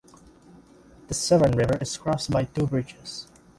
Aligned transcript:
The 1.09 1.13
Severn 1.13 1.51
River 1.51 1.77
is 1.79 1.95
crossed 1.95 2.31
by 2.31 2.45
two 2.45 2.65
bridges. 2.65 3.27